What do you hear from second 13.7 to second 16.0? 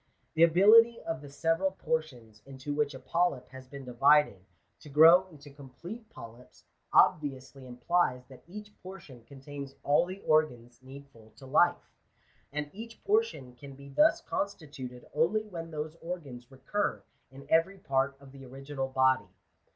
be thus constituted only when those